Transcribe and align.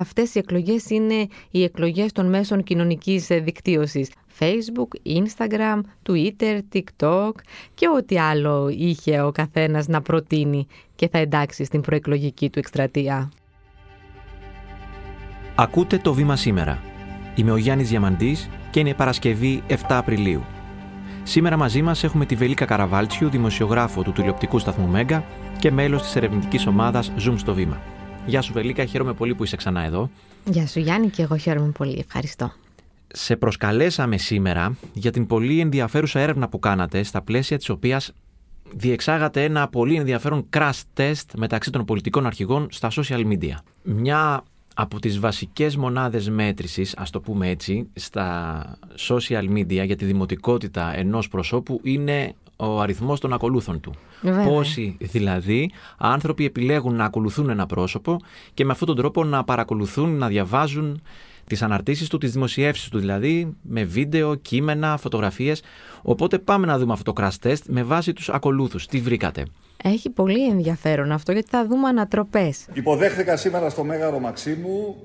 Αυτές 0.00 0.34
οι 0.34 0.38
εκλογές 0.38 0.90
είναι 0.90 1.26
οι 1.50 1.62
εκλογές 1.62 2.12
των 2.12 2.28
μέσων 2.28 2.62
κοινωνικής 2.62 3.26
δικτύωσης. 3.26 4.10
Facebook, 4.38 5.16
Instagram, 5.18 5.80
Twitter, 6.08 6.58
TikTok 6.72 7.30
και 7.74 7.88
ό,τι 7.96 8.18
άλλο 8.18 8.68
είχε 8.68 9.20
ο 9.20 9.32
καθένας 9.32 9.86
να 9.86 10.02
προτείνει 10.02 10.66
και 10.94 11.08
θα 11.08 11.18
εντάξει 11.18 11.64
στην 11.64 11.80
προεκλογική 11.80 12.50
του 12.50 12.58
εκστρατεία. 12.58 13.30
Ακούτε 15.54 15.98
το 15.98 16.14
βήμα 16.14 16.36
σήμερα. 16.36 16.82
Είμαι 17.34 17.50
ο 17.52 17.56
Γιάννης 17.56 17.88
Διαμαντής 17.88 18.48
και 18.70 18.80
είναι 18.80 18.94
Παρασκευή 18.94 19.62
7 19.68 19.74
Απριλίου. 19.88 20.44
Σήμερα 21.22 21.56
μαζί 21.56 21.82
μας 21.82 22.04
έχουμε 22.04 22.26
τη 22.26 22.34
Βελίκα 22.34 22.64
Καραβάλτσιου, 22.64 23.28
δημοσιογράφο 23.28 24.02
του 24.02 24.12
τηλεοπτικού 24.12 24.58
σταθμού 24.58 24.86
Μέγκα 24.86 25.24
και 25.58 25.70
μέλος 25.70 26.02
της 26.02 26.16
ερευνητικής 26.16 26.66
ομάδας 26.66 27.12
Zoom 27.26 27.34
στο 27.36 27.54
βήμα. 27.54 27.97
Γεια 28.28 28.42
σου 28.42 28.52
Βελίκα, 28.52 28.84
χαίρομαι 28.84 29.12
πολύ 29.12 29.34
που 29.34 29.44
είσαι 29.44 29.56
ξανά 29.56 29.84
εδώ. 29.84 30.10
Γεια 30.44 30.66
σου 30.66 30.80
Γιάννη 30.80 31.08
και 31.08 31.22
εγώ 31.22 31.36
χαίρομαι 31.36 31.70
πολύ, 31.70 31.98
ευχαριστώ. 31.98 32.52
Σε 33.06 33.36
προσκαλέσαμε 33.36 34.18
σήμερα 34.18 34.76
για 34.92 35.10
την 35.10 35.26
πολύ 35.26 35.60
ενδιαφέρουσα 35.60 36.20
έρευνα 36.20 36.48
που 36.48 36.58
κάνατε, 36.58 37.02
στα 37.02 37.22
πλαίσια 37.22 37.58
της 37.58 37.68
οποίας 37.68 38.12
διεξάγατε 38.74 39.44
ένα 39.44 39.68
πολύ 39.68 39.94
ενδιαφέρον 39.94 40.48
crash 40.56 40.80
test 40.96 41.24
μεταξύ 41.36 41.70
των 41.70 41.84
πολιτικών 41.84 42.26
αρχηγών 42.26 42.66
στα 42.70 42.90
social 42.90 43.26
media. 43.26 43.54
Μια 43.82 44.42
από 44.74 44.98
τις 44.98 45.18
βασικές 45.18 45.76
μονάδες 45.76 46.28
μέτρησης, 46.30 46.96
ας 46.96 47.10
το 47.10 47.20
πούμε 47.20 47.48
έτσι, 47.48 47.88
στα 47.94 48.78
social 49.08 49.48
media 49.50 49.84
για 49.84 49.96
τη 49.96 50.04
δημοτικότητα 50.04 50.96
ενός 50.96 51.28
προσώπου 51.28 51.80
είναι 51.82 52.34
ο 52.60 52.80
αριθμός 52.80 53.20
των 53.20 53.32
ακολούθων 53.32 53.80
του. 53.80 53.92
Βέβαια. 54.20 54.44
Πόσοι 54.44 54.96
δηλαδή 55.00 55.70
άνθρωποι 55.98 56.44
επιλέγουν 56.44 56.94
να 56.94 57.04
ακολουθούν 57.04 57.50
ένα 57.50 57.66
πρόσωπο 57.66 58.16
και 58.54 58.64
με 58.64 58.72
αυτόν 58.72 58.86
τον 58.86 58.96
τρόπο 58.96 59.24
να 59.24 59.44
παρακολουθούν, 59.44 60.16
να 60.16 60.28
διαβάζουν 60.28 61.02
τις 61.46 61.62
αναρτήσεις 61.62 62.08
του, 62.08 62.18
τις 62.18 62.32
δημοσιεύσεις 62.32 62.88
του 62.88 62.98
δηλαδή, 62.98 63.56
με 63.62 63.84
βίντεο, 63.84 64.34
κείμενα, 64.34 64.96
φωτογραφίες. 64.96 65.62
Οπότε 66.02 66.38
πάμε 66.38 66.66
να 66.66 66.78
δούμε 66.78 66.92
αυτό 66.92 67.12
το 67.12 67.22
crash 67.22 67.48
test 67.48 67.62
με 67.66 67.82
βάση 67.82 68.12
τους 68.12 68.28
ακολούθους. 68.28 68.86
Τι 68.86 69.00
βρήκατε; 69.00 69.44
Έχει 69.84 70.10
πολύ 70.10 70.48
ενδιαφέρον 70.48 71.12
αυτό 71.12 71.32
γιατί 71.32 71.48
θα 71.50 71.66
δούμε 71.66 71.88
ανατροπές. 71.88 72.66
Υποδέχθηκα 72.72 73.36
σήμερα 73.36 73.70
στο 73.70 73.84
Μέγαρο 73.84 74.18
Μαξίμου 74.18 74.96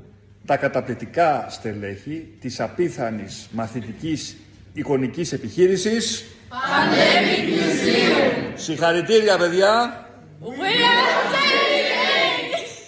τα 0.45 0.58
καταπληκτικά 0.58 1.45
στελέχη 1.49 2.27
της 2.39 2.59
απίθανης 2.59 3.49
μαθητικής 3.52 4.38
εικονικής 4.73 5.33
επιχείρησης 5.33 6.25
Pandemic 6.52 7.44
Museum. 7.56 8.52
Συγχαρητήρια 8.55 9.38
παιδιά. 9.38 10.06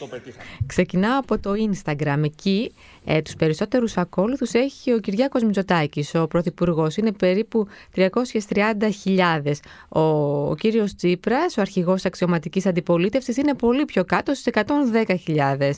Το 0.10 0.16
πετύχαμε. 0.16 0.44
Ξεκινάω 0.66 1.20
από 1.20 1.40
το 1.40 1.52
Instagram. 1.72 2.22
Εκεί 2.24 2.72
ε, 3.06 3.22
τους 3.22 3.36
περισσότερους 3.36 3.98
ακόλουθους 3.98 4.54
έχει 4.54 4.94
ο 4.94 5.00
Κυριάκος 5.00 5.44
Μητσοτάκης, 5.44 6.16
ο 6.16 6.28
Πρωθυπουργός. 6.28 6.98
Είναι 6.98 7.12
περίπου 7.12 7.68
330.000. 7.96 9.52
Ο, 9.90 10.00
ο 10.50 10.56
κύριος 10.56 10.96
Τσίπρας, 10.96 11.58
ο 11.58 11.62
αρχηγός 11.62 12.06
αξιωματικής 12.06 12.66
αντιπολίτευσης, 12.66 13.38
είναι 13.38 13.54
πολύ 13.54 13.86
πιο 13.86 14.04
κάτω 14.06 14.34
στις 14.34 14.54
110.000. 14.54 15.70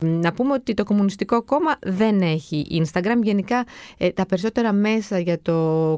Να 0.00 0.32
πούμε 0.32 0.52
ότι 0.52 0.74
το 0.74 0.84
Κομμουνιστικό 0.84 1.42
Κόμμα 1.42 1.76
δεν 1.82 2.20
έχει 2.20 2.82
Instagram. 2.84 3.22
Γενικά 3.22 3.64
ε, 3.98 4.10
τα 4.10 4.26
περισσότερα 4.26 4.72
μέσα 4.72 5.18
για 5.18 5.38
το 5.42 5.52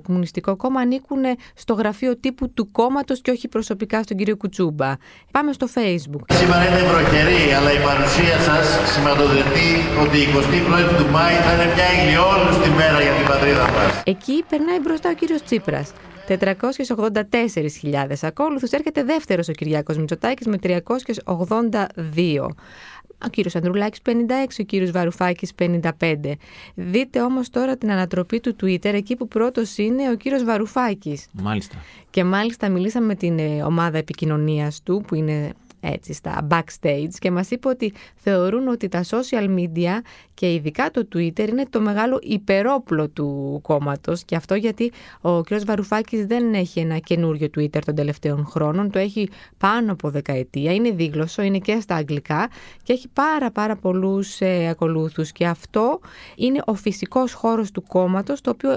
Κομμουνιστικό 0.06 0.56
Κόμμα 0.56 0.81
ανήκουν 0.81 1.22
στο 1.55 1.75
γραφείο 1.75 2.16
τύπου 2.16 2.50
του 2.50 2.70
κόμματος 2.70 3.20
και 3.20 3.31
όχι 3.31 3.48
προσωπικά 3.48 4.03
στον 4.03 4.16
κύριο 4.16 4.36
Κουτσούμπα. 4.36 4.92
Πάμε 5.31 5.53
στο 5.53 5.66
Facebook. 5.75 6.33
Σήμερα 6.33 6.66
είναι 6.69 6.89
βροχερή, 6.89 7.53
αλλά 7.53 7.72
η 7.72 7.78
παρουσία 7.87 8.37
σας 8.48 8.67
σηματοδοτεί 8.93 9.71
ότι 10.03 10.17
η 10.25 10.27
21η 10.34 10.93
του 10.98 11.09
Μάη 11.15 11.34
θα 11.45 11.51
είναι 11.55 11.69
μια 11.75 11.89
ηλιόλουστη 12.01 12.71
μέρα 12.81 12.98
για 13.07 13.15
την 13.19 13.27
πατρίδα 13.31 13.67
μας. 13.75 13.93
Εκεί 14.05 14.37
περνάει 14.51 14.81
μπροστά 14.84 15.09
ο 15.11 15.15
κύριος 15.21 15.43
Τσίπρας. 15.43 15.93
484.000 16.29 18.22
ακόλουθους. 18.22 18.71
Έρχεται 18.71 19.03
δεύτερος 19.03 19.49
ο 19.49 19.53
Κυριάκος 19.53 19.97
Μητσοτάκης 19.99 20.47
με 20.47 20.59
382. 20.59 22.55
Ο 23.25 23.28
κύριος 23.31 23.55
Ανδρουλάκης 23.55 24.00
56, 24.03 24.61
ο 24.61 24.62
κύριος 24.62 24.91
Βαρουφάκης 24.91 25.53
55. 25.55 26.38
Δείτε 26.75 27.21
όμως 27.21 27.50
τώρα 27.50 27.77
την 27.77 27.91
ανατροπή 27.91 28.41
του 28.41 28.56
Twitter, 28.62 28.93
εκεί 28.94 29.17
που 29.17 29.28
πρώτος 29.28 29.78
είναι 29.78 30.11
ο 30.11 30.15
κύριος 30.17 30.44
Βαρουφάκης. 30.44 31.27
Μάλιστα. 31.33 31.77
Και 32.11 32.25
μάλιστα 32.25 32.69
μιλήσαμε 32.69 33.06
με 33.06 33.15
την 33.15 33.38
ε, 33.38 33.62
ομάδα 33.62 33.99
επικοινωνίας 33.99 34.83
του, 34.83 35.05
που 35.06 35.15
είναι 35.15 35.53
έτσι 35.81 36.12
στα 36.12 36.47
backstage 36.50 37.11
και 37.19 37.31
μας 37.31 37.50
είπε 37.50 37.69
ότι 37.69 37.93
θεωρούν 38.15 38.69
ότι 38.69 38.89
τα 38.89 39.05
social 39.05 39.59
media 39.59 40.00
και 40.34 40.53
ειδικά 40.53 40.91
το 40.91 41.09
Twitter 41.15 41.49
είναι 41.49 41.66
το 41.71 41.81
μεγάλο 41.81 42.19
υπερόπλο 42.22 43.09
του 43.09 43.59
κόμματος 43.62 44.25
και 44.25 44.37
αυτό 44.37 44.55
γιατί 44.55 44.93
ο 45.21 45.41
κ. 45.41 45.49
Βαρουφάκης 45.65 46.27
δεν 46.27 46.55
έχει 46.55 46.81
ένα 46.81 46.99
καινούριο 46.99 47.49
Twitter 47.56 47.78
των 47.84 47.94
τελευταίων 47.94 48.47
χρόνων, 48.47 48.91
το 48.91 48.99
έχει 48.99 49.28
πάνω 49.59 49.93
από 49.93 50.11
δεκαετία, 50.11 50.75
είναι 50.75 50.91
δίγλωσσο, 50.91 51.43
είναι 51.43 51.59
και 51.59 51.81
στα 51.81 51.94
αγγλικά 51.94 52.49
και 52.83 52.93
έχει 52.93 53.09
πάρα 53.09 53.50
πάρα 53.50 53.77
πολλούς 53.77 54.41
ε, 54.41 54.69
ακολούθους 54.69 55.33
και 55.33 55.47
αυτό 55.47 56.00
είναι 56.37 56.62
ο 56.65 56.75
φυσικός 56.75 57.33
χώρος 57.33 57.71
του 57.71 57.83
κόμματος 57.83 58.41
το 58.41 58.50
οποίο 58.50 58.77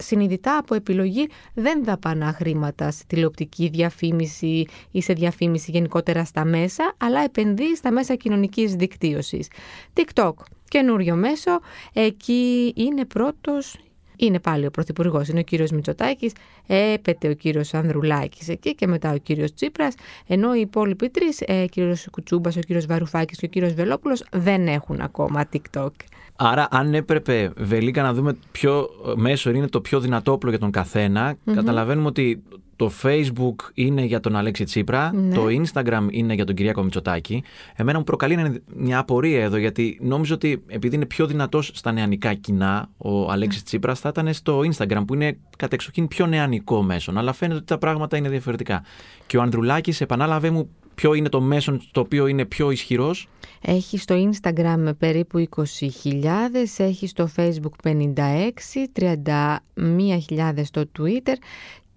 συνειδητά 0.00 0.56
από 0.56 0.74
επιλογή 0.74 1.28
δεν 1.54 1.84
δαπανά 1.84 2.32
χρήματα 2.32 2.90
σε 2.90 3.04
τηλεοπτική 3.06 3.68
διαφήμιση 3.68 4.64
ή 4.90 5.02
σε 5.02 5.12
διαφήμιση 5.12 5.70
γενικότερα 5.70 6.24
στα 6.24 6.44
μέσα, 6.44 6.94
αλλά 6.98 7.20
επενδύει 7.20 7.76
στα 7.76 7.92
μέσα 7.92 8.14
κοινωνικής 8.14 8.74
δικτύωσης. 8.74 9.48
TikTok, 9.94 10.32
καινούριο 10.68 11.14
μέσο, 11.14 11.60
εκεί 11.92 12.72
είναι 12.76 13.04
πρώτος 13.04 13.76
είναι 14.26 14.40
πάλι 14.40 14.66
ο 14.66 14.70
Πρωθυπουργός, 14.70 15.28
είναι 15.28 15.38
ο 15.38 15.42
κύριος 15.42 15.70
Μητσοτάκης, 15.70 16.32
έπεται 16.66 17.28
ο 17.28 17.34
κύριος 17.34 17.74
Ανδρουλάκης 17.74 18.48
εκεί 18.48 18.74
και 18.74 18.86
μετά 18.86 19.12
ο 19.12 19.16
κύριος 19.16 19.54
Τσίπρας, 19.54 19.94
ενώ 20.26 20.54
οι 20.54 20.60
υπόλοιποι 20.60 21.08
τρεις, 21.08 21.40
ε, 21.40 21.66
κύριος 21.66 22.06
Κουτσούμπας, 22.10 22.56
ο 22.56 22.60
κύριος 22.60 22.86
Βαρουφάκης 22.86 23.38
και 23.38 23.46
ο 23.46 23.48
κύριος 23.48 23.74
Βελόπουλος, 23.74 24.24
δεν 24.32 24.66
έχουν 24.66 25.00
ακόμα 25.00 25.48
TikTok. 25.52 25.90
Άρα, 26.36 26.68
αν 26.70 26.94
έπρεπε, 26.94 27.52
Βελίκα, 27.56 28.02
να 28.02 28.14
δούμε 28.14 28.36
ποιο 28.52 28.88
μέσο 29.16 29.50
είναι 29.50 29.68
το 29.68 29.80
πιο 29.80 30.00
δυνατό 30.00 30.32
όπλο 30.32 30.50
για 30.50 30.58
τον 30.58 30.70
καθενα 30.70 31.36
καταλαβαίνουμε 31.54 32.06
ότι 32.06 32.42
το 32.80 32.90
Facebook 33.02 33.54
είναι 33.74 34.02
για 34.04 34.20
τον 34.20 34.36
Αλέξη 34.36 34.64
Τσίπρα, 34.64 35.12
Ναι. 35.14 35.34
το 35.34 35.46
Instagram 35.46 36.06
είναι 36.10 36.34
για 36.34 36.44
τον 36.44 36.54
Κυριάκο 36.54 36.82
Μητσοτάκη. 36.82 37.42
Εμένα 37.76 37.98
μου 37.98 38.04
προκαλεί 38.04 38.62
μια 38.76 38.98
απορία 38.98 39.42
εδώ, 39.42 39.56
γιατί 39.56 39.98
νόμιζα 40.02 40.34
ότι 40.34 40.62
επειδή 40.66 40.94
είναι 40.96 41.06
πιο 41.06 41.26
δυνατός 41.26 41.70
στα 41.74 41.92
νεανικά 41.92 42.34
κοινά, 42.34 42.88
ο 42.96 43.30
Αλέξης 43.30 43.62
Τσίπρας 43.62 44.00
θα 44.00 44.08
ήταν 44.08 44.32
στο 44.34 44.60
Instagram, 44.60 45.02
που 45.06 45.14
είναι 45.14 45.38
κατεξοχήν 45.56 46.08
πιο 46.08 46.26
νεανικό 46.26 46.82
μέσον. 46.82 47.18
Αλλά 47.18 47.32
φαίνεται 47.32 47.56
ότι 47.56 47.66
τα 47.66 47.78
πράγματα 47.78 48.16
είναι 48.16 48.28
διαφορετικά. 48.28 48.82
Και 49.26 49.36
ο 49.36 49.42
Ανδρουλάκης, 49.42 50.00
επανάλαβε 50.00 50.50
μου, 50.50 50.68
ποιο 50.94 51.14
είναι 51.14 51.28
το 51.28 51.40
μέσον 51.40 51.80
στο 51.80 52.00
οποίο 52.00 52.26
είναι 52.26 52.44
πιο 52.44 52.70
ισχυρός; 52.70 53.28
Έχει 53.62 53.98
στο 53.98 54.30
Instagram 54.30 54.90
περίπου 54.98 55.38
20.000, 55.38 56.78
έχει 56.78 57.06
στο 57.06 57.28
Facebook 57.36 57.74
56, 57.82 58.86
31.000 58.92 60.64
στο 60.64 60.82
Twitter 60.98 61.34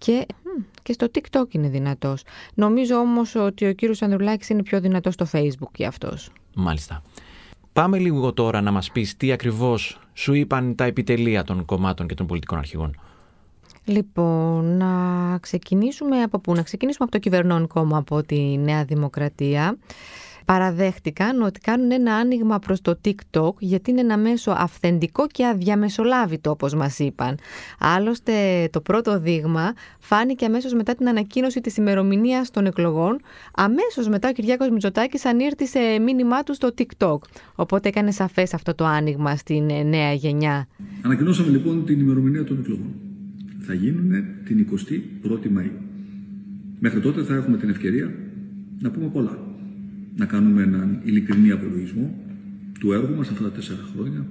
και, 0.04 0.26
μ, 0.42 0.62
και 0.82 0.92
στο 0.92 1.06
TikTok 1.14 1.54
είναι 1.54 1.68
δυνατός. 1.68 2.22
Νομίζω 2.54 2.96
όμως 2.96 3.34
ότι 3.34 3.66
ο 3.66 3.72
κύριος 3.72 4.02
Ανδρουλάκης 4.02 4.48
είναι 4.48 4.62
πιο 4.62 4.80
δυνατός 4.80 5.14
στο 5.14 5.26
Facebook 5.32 5.70
και 5.72 5.86
αυτός. 5.86 6.30
Μάλιστα. 6.54 7.02
Πάμε 7.72 7.98
λίγο 7.98 8.32
τώρα 8.32 8.60
να 8.60 8.70
μας 8.70 8.90
πεις 8.90 9.16
τι 9.16 9.32
ακριβώς 9.32 10.00
σου 10.12 10.32
είπαν 10.34 10.74
τα 10.74 10.84
επιτελεία 10.84 11.44
των 11.44 11.64
κομμάτων 11.64 12.06
και 12.06 12.14
των 12.14 12.26
πολιτικών 12.26 12.58
αρχηγών. 12.58 13.00
Λοιπόν, 13.84 14.76
να 14.76 14.92
ξεκινήσουμε 15.38 16.22
από 16.22 16.38
πού; 16.38 16.54
Να 16.54 16.62
ξεκινήσουμε 16.62 17.04
από 17.04 17.12
το 17.12 17.18
κυβερνών 17.18 17.66
κόμμα, 17.66 17.98
από 17.98 18.22
τη 18.22 18.58
Νέα 18.58 18.84
Δημοκρατία. 18.84 19.76
Παραδέχτηκαν 20.44 21.42
ότι 21.42 21.60
κάνουν 21.60 21.90
ένα 21.90 22.14
άνοιγμα 22.14 22.58
προς 22.58 22.80
το 22.80 23.00
TikTok 23.04 23.52
γιατί 23.58 23.90
είναι 23.90 24.00
ένα 24.00 24.18
μέσο 24.18 24.50
αυθεντικό 24.50 25.26
και 25.26 25.46
αδιαμεσολάβητο 25.46 26.50
όπως 26.50 26.74
μας 26.74 26.98
είπαν. 26.98 27.38
Άλλωστε 27.78 28.32
το 28.72 28.80
πρώτο 28.80 29.20
δείγμα 29.20 29.72
φάνηκε 29.98 30.44
αμέσως 30.44 30.72
μετά 30.74 30.94
την 30.94 31.08
ανακοίνωση 31.08 31.60
της 31.60 31.76
ημερομηνίας 31.76 32.50
των 32.50 32.66
εκλογών. 32.66 33.20
Αμέσως 33.54 34.08
μετά 34.08 34.28
ο 34.28 34.32
Κυριάκος 34.32 34.70
Μητσοτάκης 34.70 35.24
ανήρτησε 35.24 35.98
μήνυμά 36.04 36.42
του 36.42 36.54
στο 36.54 36.68
TikTok. 36.78 37.18
Οπότε 37.54 37.88
έκανε 37.88 38.10
σαφές 38.10 38.54
αυτό 38.54 38.74
το 38.74 38.84
άνοιγμα 38.84 39.36
στην 39.36 39.70
ε, 39.70 39.82
νέα 39.82 40.12
γενιά. 40.12 40.66
Ανακοινώσαμε 41.02 41.50
λοιπόν 41.50 41.84
την 41.84 42.00
ημερομηνία 42.00 42.44
των 42.44 42.58
εκλογών. 42.58 42.94
Θα 43.60 43.74
γίνουν 43.74 44.24
την 44.44 44.66
21η 45.22 45.58
Μαΐου. 45.58 45.80
Μέχρι 46.78 47.00
τότε 47.00 47.22
θα 47.22 47.34
έχουμε 47.34 47.56
την 47.56 47.68
ευκαιρία 47.68 48.14
να 48.78 48.90
πούμε 48.90 49.06
πολλά. 49.06 49.38
Να 50.16 50.24
κάνουμε 50.24 50.62
έναν 50.62 51.00
ειλικρινή 51.04 51.50
απολογισμό 51.50 52.14
του 52.80 52.92
έργου 52.92 53.14
μας 53.14 53.28
αυτά 53.28 53.42
τα 53.42 53.50
τέσσερα 53.50 53.80
χρόνια, 53.94 54.26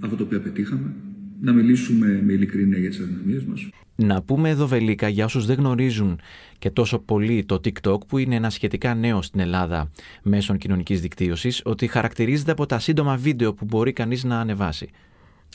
αυτό 0.00 0.16
το 0.16 0.22
οποίο 0.22 0.40
πετύχαμε, 0.40 0.94
να 1.40 1.52
μιλήσουμε 1.52 2.22
με 2.24 2.32
ειλικρίνεια 2.32 2.78
για 2.78 2.88
τις 2.88 3.00
αδυναμίες 3.00 3.44
μας. 3.44 3.68
Να 3.96 4.22
πούμε 4.22 4.48
εδώ 4.48 4.66
Βελίκα 4.66 5.08
για 5.08 5.24
όσους 5.24 5.46
δεν 5.46 5.56
γνωρίζουν 5.56 6.20
και 6.58 6.70
τόσο 6.70 6.98
πολύ 6.98 7.44
το 7.44 7.60
TikTok 7.64 8.06
που 8.06 8.18
είναι 8.18 8.34
ένα 8.34 8.50
σχετικά 8.50 8.94
νέο 8.94 9.22
στην 9.22 9.40
Ελλάδα 9.40 9.90
μέσων 10.22 10.58
κοινωνικής 10.58 11.00
δικτύωσης 11.00 11.60
ότι 11.64 11.86
χαρακτηρίζεται 11.86 12.50
από 12.50 12.66
τα 12.66 12.78
σύντομα 12.78 13.16
βίντεο 13.16 13.54
που 13.54 13.64
μπορεί 13.64 13.92
κανείς 13.92 14.24
να 14.24 14.40
ανεβάσει. 14.40 14.90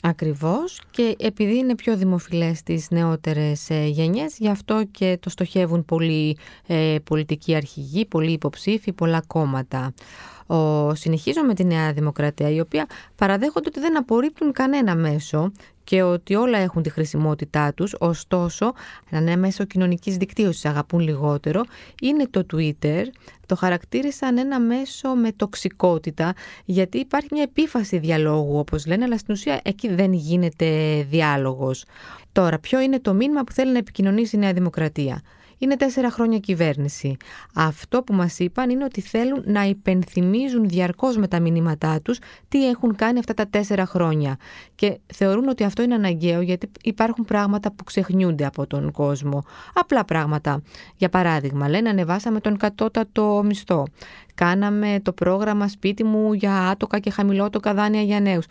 Ακριβώς 0.02 0.80
και 0.90 1.16
επειδή 1.18 1.56
είναι 1.56 1.74
πιο 1.74 1.96
δημοφιλές 1.96 2.58
στις 2.58 2.90
νεότερες 2.90 3.70
ε, 3.70 3.86
γενιές 3.86 4.36
γι' 4.38 4.48
αυτό 4.48 4.84
και 4.90 5.18
το 5.20 5.30
στοχεύουν 5.30 5.84
πολλοί 5.84 6.36
ε, 6.66 6.96
πολιτικοί 7.04 7.54
αρχηγοί, 7.54 8.06
πολλοί 8.06 8.32
υποψήφοι, 8.32 8.92
πολλά 8.92 9.22
κόμματα. 9.26 9.94
Ο, 10.48 10.94
συνεχίζω 10.94 11.42
με 11.42 11.54
τη 11.54 11.64
Νέα 11.64 11.92
Δημοκρατία 11.92 12.50
η 12.50 12.60
οποία 12.60 12.86
παραδέχονται 13.16 13.68
ότι 13.68 13.80
δεν 13.80 13.98
απορρίπτουν 13.98 14.52
κανένα 14.52 14.94
μέσο 14.94 15.52
και 15.84 16.02
ότι 16.02 16.34
όλα 16.34 16.58
έχουν 16.58 16.82
τη 16.82 16.90
χρησιμότητά 16.90 17.74
τους, 17.74 17.94
ωστόσο 17.98 18.72
ένα 19.10 19.20
νέο 19.20 19.36
μέσο 19.36 19.64
κοινωνικής 19.64 20.16
δικτύωσης 20.16 20.64
αγαπούν 20.64 21.00
λιγότερο, 21.00 21.64
είναι 22.02 22.26
το 22.30 22.46
Twitter, 22.52 23.02
το 23.46 23.56
χαρακτήρισαν 23.56 24.38
ένα 24.38 24.60
μέσο 24.60 25.08
με 25.14 25.32
τοξικότητα 25.32 26.34
γιατί 26.64 26.98
υπάρχει 26.98 27.28
μια 27.30 27.42
επίφαση 27.42 27.98
διαλόγου 27.98 28.58
όπως 28.58 28.86
λένε 28.86 29.04
αλλά 29.04 29.18
στην 29.18 29.34
ουσία 29.34 29.60
εκεί 29.64 29.94
δεν 29.94 30.12
γίνεται 30.12 31.02
διάλογος. 31.10 31.84
Τώρα 32.32 32.58
ποιο 32.58 32.80
είναι 32.80 33.00
το 33.00 33.14
μήνυμα 33.14 33.44
που 33.44 33.52
θέλει 33.52 33.72
να 33.72 33.78
επικοινωνήσει 33.78 34.36
η 34.36 34.38
Νέα 34.38 34.52
Δημοκρατία; 34.52 35.22
Είναι 35.58 35.76
τέσσερα 35.76 36.10
χρόνια 36.10 36.38
κυβέρνηση. 36.38 37.16
Αυτό 37.54 38.02
που 38.02 38.14
μας 38.14 38.38
είπαν 38.38 38.70
είναι 38.70 38.84
ότι 38.84 39.00
θέλουν 39.00 39.42
να 39.46 39.62
υπενθυμίζουν 39.62 40.68
διαρκώς 40.68 41.16
με 41.16 41.28
τα 41.28 41.40
μηνύματά 41.40 42.00
τους 42.00 42.18
τι 42.48 42.68
έχουν 42.68 42.96
κάνει 42.96 43.18
αυτά 43.18 43.34
τα 43.34 43.46
τέσσερα 43.46 43.86
χρόνια. 43.86 44.36
Και 44.74 44.98
θεωρούν 45.14 45.48
ότι 45.48 45.64
αυτό 45.64 45.82
είναι 45.82 45.94
αναγκαίο 45.94 46.40
γιατί 46.40 46.70
υπάρχουν 46.82 47.24
πράγματα 47.24 47.72
που 47.72 47.84
ξεχνιούνται 47.84 48.46
από 48.46 48.66
τον 48.66 48.90
κόσμο. 48.92 49.44
Απλά 49.74 50.04
πράγματα. 50.04 50.62
Για 50.96 51.08
παράδειγμα, 51.08 51.68
λένε 51.68 51.88
ανεβάσαμε 51.88 52.40
τον 52.40 52.56
κατώτατο 52.56 53.42
μισθό. 53.44 53.86
Κάναμε 54.34 55.00
το 55.02 55.12
πρόγραμμα 55.12 55.68
σπίτι 55.68 56.04
μου 56.04 56.32
για 56.32 56.68
άτοκα 56.68 56.98
και 56.98 57.10
χαμηλότοκα 57.10 57.74
δάνεια 57.74 58.02
για 58.02 58.20
νέους. 58.20 58.44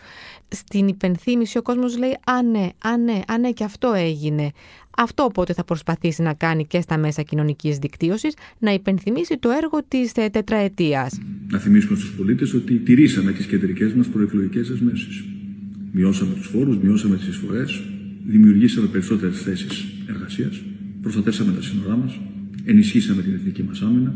Στην 0.48 0.88
υπενθύμηση 0.88 1.58
ο 1.58 1.62
κόσμος 1.62 1.98
λέει 1.98 2.18
«Α 2.26 2.42
ναι, 2.42 2.70
α 2.84 2.98
ναι, 2.98 3.20
α 3.28 3.38
ναι 3.38 3.52
και 3.52 3.64
αυτό 3.64 3.94
έγινε». 3.94 4.52
Αυτό 5.00 5.24
οπότε 5.24 5.54
θα 5.54 5.64
προσπαθήσει 5.64 6.22
να 6.22 6.34
κάνει 6.34 6.66
και 6.66 6.82
στα 6.82 6.98
μέσα 6.98 7.22
κοινωνικής 7.22 7.78
δικτύωσης, 7.78 8.34
να 8.60 8.74
υπενθυμίσει 8.74 9.38
το 9.38 9.50
έργο 9.50 9.84
της 9.88 10.12
ε, 10.16 10.30
τετραετίας. 10.30 11.20
Να 11.48 11.60
θυμίσουμε 11.60 11.98
στους 11.98 12.12
πολίτες 12.12 12.54
ότι 12.54 12.78
τηρήσαμε 12.78 13.32
τις 13.32 13.46
κεντρικές 13.46 13.94
μας 13.94 14.08
προεκλογικές 14.08 14.70
δεσμεύσει. 14.70 15.08
Μειώσαμε 15.92 16.34
τους 16.34 16.48
φόρους, 16.48 16.78
μειώσαμε 16.78 17.18
τις 17.18 17.28
εισφορές, 17.28 17.84
δημιουργήσαμε 18.26 18.88
περισσότερες 18.88 19.42
θέσεις 19.42 19.86
εργασίας, 20.08 20.62
προστατεύσαμε 21.02 21.52
τα 21.52 21.62
σύνορά 21.62 21.96
μας, 21.96 22.20
ενισχύσαμε 22.66 23.22
την 23.22 23.34
εθνική 23.34 23.64
μας 23.64 23.82
άμυνα, 23.82 24.16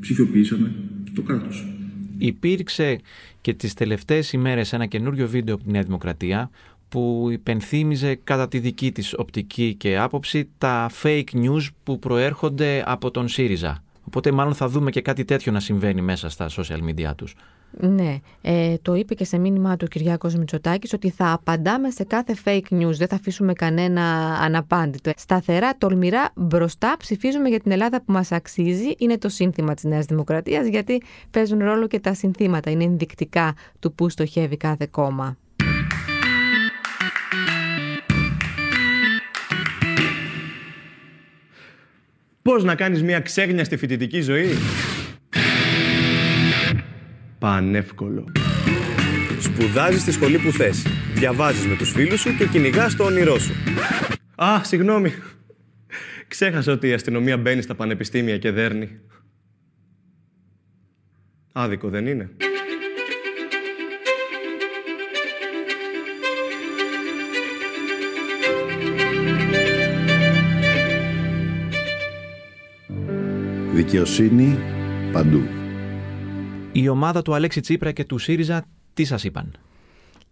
ψηφιοποιήσαμε 0.00 0.72
το 1.14 1.22
κράτος. 1.22 1.66
Υπήρξε 2.18 3.00
και 3.40 3.54
τις 3.54 3.74
τελευταίες 3.74 4.32
ημέρες 4.32 4.72
ένα 4.72 4.86
καινούριο 4.86 5.28
βίντεο 5.28 5.54
από 5.54 5.64
τη 5.64 5.70
Νέα 5.70 5.82
Δημοκρατία 5.82 6.50
που 6.88 7.28
υπενθύμιζε 7.30 8.14
κατά 8.14 8.48
τη 8.48 8.58
δική 8.58 8.92
της 8.92 9.14
οπτική 9.14 9.74
και 9.74 9.98
άποψη 9.98 10.48
τα 10.58 10.90
fake 11.02 11.32
news 11.32 11.66
που 11.82 11.98
προέρχονται 11.98 12.82
από 12.86 13.10
τον 13.10 13.28
ΣΥΡΙΖΑ. 13.28 13.82
Οπότε 14.06 14.32
μάλλον 14.32 14.54
θα 14.54 14.68
δούμε 14.68 14.90
και 14.90 15.00
κάτι 15.00 15.24
τέτοιο 15.24 15.52
να 15.52 15.60
συμβαίνει 15.60 16.00
μέσα 16.00 16.28
στα 16.28 16.48
social 16.50 16.78
media 16.88 17.10
τους. 17.16 17.34
Ναι, 17.78 18.18
ε, 18.40 18.74
το 18.82 18.94
είπε 18.94 19.14
και 19.14 19.24
σε 19.24 19.38
μήνυμά 19.38 19.76
του 19.76 19.84
ο 19.86 19.88
Κυριάκος 19.88 20.34
Μητσοτάκης 20.34 20.92
ότι 20.92 21.10
θα 21.10 21.32
απαντάμε 21.32 21.90
σε 21.90 22.04
κάθε 22.04 22.36
fake 22.44 22.70
news, 22.70 22.92
δεν 22.92 23.08
θα 23.08 23.14
αφήσουμε 23.14 23.52
κανένα 23.52 24.02
αναπάντητο. 24.40 25.10
Σταθερά, 25.16 25.76
τολμηρά, 25.78 26.30
μπροστά 26.34 26.96
ψηφίζουμε 26.98 27.48
για 27.48 27.60
την 27.60 27.72
Ελλάδα 27.72 28.02
που 28.02 28.12
μας 28.12 28.32
αξίζει. 28.32 28.94
Είναι 28.98 29.18
το 29.18 29.28
σύνθημα 29.28 29.74
της 29.74 29.84
Νέας 29.84 30.04
Δημοκρατίας 30.04 30.66
γιατί 30.66 31.02
παίζουν 31.30 31.58
ρόλο 31.58 31.86
και 31.86 32.00
τα 32.00 32.14
συνθήματα, 32.14 32.70
είναι 32.70 32.84
ενδεικτικά 32.84 33.54
του 33.78 33.92
που 33.92 34.08
στοχεύει 34.08 34.56
κάθε 34.56 34.88
κόμμα. 34.90 35.36
Πώς 42.46 42.64
να 42.64 42.74
κάνεις 42.74 43.02
μια 43.02 43.20
ξέγνιαστη 43.20 43.76
φοιτητική 43.76 44.20
ζωή; 44.20 44.48
Πανεύκολο. 47.38 48.32
Σπουδάζεις 49.40 50.00
στη 50.00 50.12
σχολή 50.12 50.38
που 50.38 50.50
θες. 50.50 50.86
Διαβάζεις 51.14 51.66
με 51.66 51.76
τους 51.76 51.90
φίλους 51.90 52.20
σου 52.20 52.36
και 52.36 52.46
κυνηγάς 52.46 52.96
το 52.96 53.04
όνειρό 53.04 53.38
σου. 53.38 53.52
Α, 54.34 54.64
συγγνώμη. 54.64 55.12
Ξέχασα 56.28 56.72
ότι 56.72 56.88
η 56.88 56.92
αστυνομία 56.92 57.36
μπαίνει 57.36 57.62
στα 57.62 57.74
πανεπιστήμια 57.74 58.38
και 58.38 58.50
δέρνει. 58.50 59.00
Άδικο 61.52 61.88
δεν 61.88 62.06
είναι; 62.06 62.30
Δικαιοσύνη 73.76 74.58
παντού. 75.12 75.40
Η 76.72 76.88
ομάδα 76.88 77.22
του 77.22 77.34
Αλέξη 77.34 77.60
Τσίπρα 77.60 77.92
και 77.92 78.04
του 78.04 78.18
ΣΥΡΙΖΑ 78.18 78.64
τι 78.94 79.04
σας 79.04 79.24
είπαν; 79.24 79.52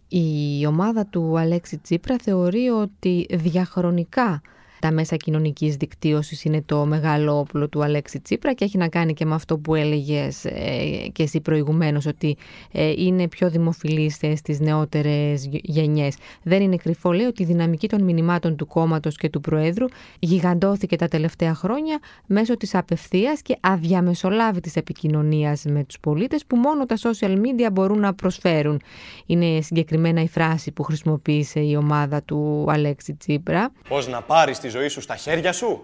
Η 0.07 0.65
ομάδα 0.65 1.05
του 1.05 1.37
Αλέξη 1.37 1.77
Τσίπρα 1.77 2.15
θεωρεί 2.21 2.67
ότι 2.67 3.25
διαχρονικά 3.29 4.41
τα 4.79 4.91
μέσα 4.91 5.15
κοινωνικής 5.15 5.75
δικτύωσης 5.75 6.43
είναι 6.43 6.61
το 6.65 6.85
μεγάλο 6.85 7.39
όπλο 7.39 7.69
του 7.69 7.83
Αλέξη 7.83 8.19
Τσίπρα 8.19 8.53
και 8.53 8.63
έχει 8.65 8.77
να 8.77 8.87
κάνει 8.87 9.13
και 9.13 9.25
με 9.25 9.35
αυτό 9.35 9.57
που 9.57 9.75
έλεγες 9.75 10.45
ε, 10.45 11.07
και 11.11 11.23
εσύ 11.23 11.41
προηγουμένως 11.41 12.05
ότι 12.05 12.37
ε, 12.71 12.93
είναι 12.97 13.27
πιο 13.27 13.49
δημοφιλής 13.49 14.17
ε, 14.21 14.35
στις 14.35 14.59
νεότερες 14.59 15.49
γενιές. 15.51 16.15
Δεν 16.43 16.61
είναι 16.61 16.75
κρυφό 16.75 17.11
λέει 17.11 17.25
ότι 17.25 17.43
η 17.43 17.45
δυναμική 17.45 17.87
των 17.87 18.03
μηνυμάτων 18.03 18.55
του 18.55 18.67
κόμματος 18.67 19.17
και 19.17 19.29
του 19.29 19.41
Προέδρου 19.41 19.85
γιγαντώθηκε 20.19 20.95
τα 20.95 21.07
τελευταία 21.07 21.53
χρόνια 21.53 21.99
μέσω 22.25 22.57
της 22.57 22.75
απευθείας 22.75 23.41
και 23.41 23.57
αδιαμεσολάβητης 23.59 24.75
επικοινωνίας 24.75 25.63
με 25.63 25.83
τους 25.83 25.99
πολίτες 25.99 26.45
που 26.45 26.55
μόνο 26.55 26.85
τα 26.85 26.95
social 26.97 27.35
media 27.35 27.71
μπορούν 27.71 27.99
να 27.99 28.13
προσφέρουν. 28.13 28.81
Είναι 29.25 29.61
συγκεκριμένα 29.61 30.21
η 30.21 30.27
φράση 30.27 30.71
που 30.71 30.83
χρησιμοποίησε 30.83 31.59
η 31.59 31.75
ομάδα 31.75 32.21
του 32.23 32.65
Αλέξη 32.69 33.13
Τσίπρα. 33.13 33.71
Πώς 33.89 34.07
να 34.07 34.21
πάρεις 34.21 34.57
τη 34.65 34.71
ζωή 34.71 34.87
σου 34.87 35.01
στα 35.01 35.15
χέρια 35.15 35.53
σου; 35.53 35.81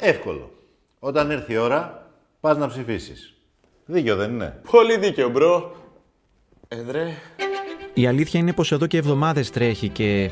Εύκολο. 0.00 0.50
Όταν 0.98 1.30
έρθει 1.30 1.52
η 1.52 1.56
ώρα, 1.56 2.10
πας 2.40 2.56
να 2.56 2.66
ψηφίσεις. 2.66 3.34
Δίκιο 3.84 4.16
δεν 4.16 4.30
είναι. 4.30 4.60
Πολύ 4.70 4.98
δίκαιο, 4.98 5.28
bro-εδρε. 5.28 7.08
Η 7.94 8.06
αλήθεια 8.06 8.40
είναι 8.40 8.52
πως 8.52 8.72
εδώ 8.72 8.86
και 8.86 8.96
εβδομάδες 8.96 9.50
τρέχει 9.50 9.88
και 9.88 10.30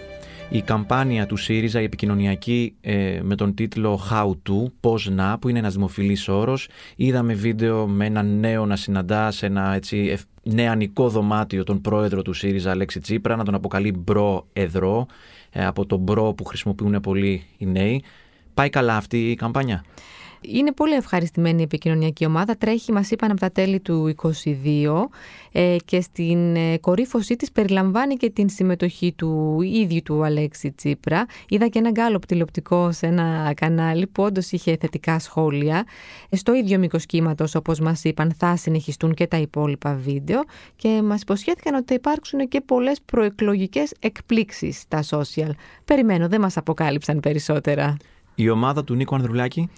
η 0.50 0.62
καμπάνια 0.62 1.26
του 1.26 1.36
ΣΥΡΙΖΑ, 1.36 1.80
η 1.80 1.84
επικοινωνιακή 1.84 2.76
ε, 2.80 3.20
με 3.22 3.34
τον 3.34 3.54
τίτλο 3.54 4.00
How 4.10 4.28
to, 4.28 4.72
πώς 4.80 5.08
να, 5.08 5.38
που 5.38 5.48
είναι 5.48 5.58
ένας 5.58 5.74
δημοφιλής 5.74 6.28
όρος. 6.28 6.68
Είδαμε 6.96 7.34
βίντεο 7.34 7.86
με 7.86 8.06
έναν 8.06 8.38
νέο 8.38 8.66
να 8.66 8.76
συναντά 8.76 9.30
σε 9.30 9.46
ένα 9.46 9.74
έτσι 9.74 10.18
νεανικό 10.42 11.08
δωμάτιο 11.08 11.64
τον 11.64 11.80
πρόεδρο 11.80 12.22
του 12.22 12.32
ΣΥΡΙΖΑ, 12.32 12.70
Αλέξη 12.70 13.00
Τσίπρα, 13.00 13.36
να 13.36 13.44
τον 13.44 13.54
αποκαλεί 13.54 13.92
bro-εδρο. 13.92 15.06
Ε, 15.08 15.39
από 15.54 15.86
το 15.86 15.98
bro 15.98 16.34
που 16.34 16.44
χρησιμοποιούν 16.44 17.00
πολλοί 17.00 17.46
οι 17.58 17.66
νέοι. 17.66 18.02
Πάει 18.54 18.68
καλά 18.68 18.96
αυτή 18.96 19.30
η 19.30 19.34
καμπάνια; 19.34 19.84
Είναι 20.40 20.72
πολύ 20.72 20.94
ευχαριστημένη 20.94 21.60
η 21.60 21.62
επικοινωνιακή 21.62 22.26
ομάδα. 22.26 22.56
Τρέχει, 22.56 22.92
μας 22.92 23.10
είπαν, 23.10 23.30
από 23.30 23.40
τα 23.40 23.50
τέλη 23.50 23.80
του 23.80 24.14
2022 24.22 25.04
ε, 25.52 25.76
και 25.84 26.00
στην 26.00 26.56
ε, 26.56 26.78
κορύφωσή 26.78 27.36
της 27.36 27.52
περιλαμβάνει 27.52 28.14
και 28.14 28.30
την 28.30 28.48
συμμετοχή 28.48 29.12
του 29.12 29.60
ίδιου 29.62 30.02
του 30.02 30.24
Αλέξη 30.24 30.72
Τσίπρα. 30.72 31.26
Είδα 31.48 31.68
και 31.68 31.78
ένα 31.78 31.90
γκάλωπ 31.90 32.26
τηλεοπτικό 32.26 32.92
σε 32.92 33.06
ένα 33.06 33.52
κανάλι 33.56 34.06
που 34.06 34.22
όντως 34.22 34.52
είχε 34.52 34.76
θετικά 34.80 35.18
σχόλια. 35.18 35.84
Ε, 36.28 36.36
στο 36.36 36.54
ίδιο 36.54 36.78
μήκος 36.78 37.06
κύματος, 37.06 37.54
όπως 37.54 37.80
μας 37.80 38.04
είπαν, 38.04 38.34
θα 38.36 38.56
συνεχιστούν 38.56 39.14
και 39.14 39.26
τα 39.26 39.36
υπόλοιπα 39.36 39.94
βίντεο 39.94 40.42
και 40.76 41.02
μας 41.02 41.22
υποσχέθηκαν 41.22 41.74
ότι 41.74 41.84
θα 41.86 41.94
υπάρξουν 41.94 42.48
και 42.48 42.60
πολλές 42.60 43.00
προεκλογικές 43.04 43.92
εκπλήξεις 44.00 44.80
στα 44.80 45.02
social. 45.10 45.50
Περιμένω, 45.84 46.28
δεν 46.28 46.40
μας 46.40 46.56
αποκάλυψαν 46.56 47.20
περισσότερα. 47.20 47.96
Η 48.34 48.50
ομάδα 48.50 48.84
του 48.84 48.94
Νίκου 48.94 49.14
Ανδρουλάκη; 49.14 49.68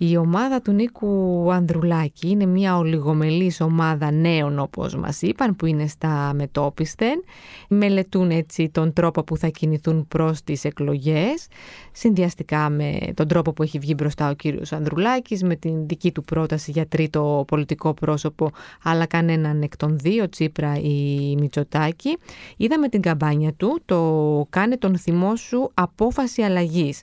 Η 0.00 0.16
ομάδα 0.16 0.60
του 0.60 0.72
Νίκου 0.72 1.46
Ανδρουλάκη 1.52 2.28
είναι 2.30 2.46
μια 2.46 2.76
ολιγομελής 2.76 3.60
ομάδα 3.60 4.10
νέων 4.10 4.58
όπως 4.58 4.94
μας 4.94 5.22
είπαν 5.22 5.56
που 5.56 5.66
είναι 5.66 5.86
στα 5.86 6.32
μετόπισθεν. 6.34 7.24
Μελετούν 7.68 8.30
έτσι 8.30 8.70
τον 8.70 8.92
τρόπο 8.92 9.22
που 9.22 9.36
θα 9.36 9.48
κινηθούν 9.48 10.08
προς 10.08 10.42
τις 10.42 10.64
εκλογές 10.64 11.46
συνδυαστικά 11.92 12.70
με 12.70 12.98
τον 13.14 13.28
τρόπο 13.28 13.52
που 13.52 13.62
έχει 13.62 13.78
βγει 13.78 13.94
μπροστά 13.96 14.30
ο 14.30 14.34
κύριος 14.34 14.72
Ανδρουλάκης 14.72 15.42
με 15.42 15.56
την 15.56 15.86
δική 15.86 16.12
του 16.12 16.22
πρόταση 16.22 16.70
για 16.70 16.86
τρίτο 16.86 17.44
πολιτικό 17.46 17.94
πρόσωπο 17.94 18.50
αλλά 18.82 19.06
κανέναν 19.06 19.62
εκ 19.62 19.76
των 19.76 19.98
δύο 19.98 20.28
Τσίπρα 20.28 20.74
ή 20.80 21.34
Μητσοτάκη. 21.38 22.16
Είδαμε 22.56 22.88
την 22.88 23.00
καμπάνια 23.00 23.52
του, 23.52 23.80
το 23.84 24.46
«Κάνε 24.50 24.76
τον 24.76 24.98
θυμό 24.98 25.36
σου 25.36 25.70
απόφαση 25.74 26.42
αλλαγής». 26.42 27.00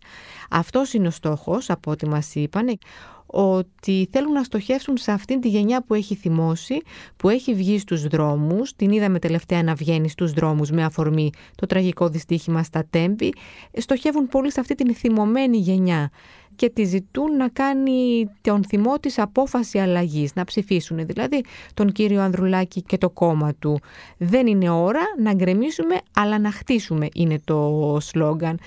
Αυτός 0.50 0.94
είναι 0.96 1.08
ο 1.08 1.12
στόχος 1.12 1.70
από 1.70 1.92
ό,τι 1.92 2.08
μας 2.08 2.36
είπαν 2.36 2.78
ότι 3.26 4.08
θέλουν 4.12 4.32
να 4.32 4.44
στοχεύσουν 4.44 4.98
σε 4.98 5.12
αυτήν 5.12 5.42
τη 5.42 5.48
γενιά 5.48 5.84
που 5.84 5.94
έχει 5.94 6.16
θυμώσει, 6.16 6.78
που 7.18 7.30
έχει 7.30 7.54
βγει 7.54 7.80
στους 7.80 8.08
δρόμους, 8.08 8.76
την 8.76 8.92
είδαμε 8.92 9.20
τελευταία 9.20 9.64
να 9.64 9.74
βγαίνει 9.74 10.10
στους 10.10 10.32
δρόμους 10.32 10.72
με 10.72 10.84
αφορμή 10.84 11.32
το 11.56 11.66
τραγικό 11.66 12.10
δυστύχημα 12.10 12.64
στα 12.64 12.86
Τέμπη, 12.90 13.34
στοχεύουν 13.78 14.28
πολύ 14.28 14.52
σε 14.52 14.60
αυτή 14.60 14.76
την 14.76 14.96
θυμωμένη 14.96 15.58
γενιά 15.58 16.10
και 16.56 16.70
τη 16.70 16.84
ζητούν 16.84 17.36
να 17.36 17.50
κάνει 17.50 18.30
τον 18.42 18.64
θυμό 18.66 19.00
της 19.00 19.20
απόφαση 19.20 19.80
αλλαγής, 19.80 20.34
να 20.36 20.44
ψηφίσουν 20.44 21.06
δηλαδή 21.06 21.44
τον 21.74 21.92
κύριο 21.92 22.22
Ανδρουλάκη 22.22 22.82
και 22.82 22.98
το 22.98 23.10
κόμμα 23.10 23.54
του. 23.60 23.80
Δεν 24.18 24.48
είναι 24.48 24.70
ώρα 24.70 25.02
να 25.22 25.34
γκρεμίσουμε 25.34 25.96
αλλά 26.16 26.40
να 26.40 26.52
χτίσουμε 26.52 27.08
είναι 27.14 27.40
το 27.44 27.98
σλόγκαν. 28.00 28.60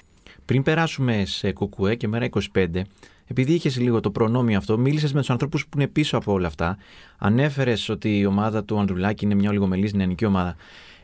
Πριν 0.44 0.62
περάσουμε 0.62 1.22
σε 1.26 1.52
ΚΚΕ 1.52 1.94
και 1.94 2.08
ΜέΡΑ25, 2.08 2.66
επειδή 3.26 3.52
είχες 3.52 3.78
λίγο 3.78 4.00
το 4.00 4.10
προνόμιο 4.10 4.58
αυτό, 4.58 4.78
μίλησες 4.78 5.12
με 5.12 5.20
τους 5.20 5.30
ανθρώπους 5.30 5.62
που 5.62 5.78
είναι 5.78 5.86
πίσω 5.86 6.16
από 6.16 6.32
όλα 6.32 6.46
αυτά. 6.46 6.78
Ανέφερες 7.18 7.88
ότι 7.88 8.18
η 8.18 8.26
ομάδα 8.26 8.64
του 8.64 8.78
Ανδρουλάκη 8.78 9.24
είναι 9.24 9.34
μια 9.34 9.50
ολιγομελής 9.50 9.92
νεανική 9.92 10.24
ομάδα. 10.24 10.56